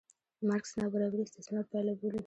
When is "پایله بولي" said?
1.71-2.19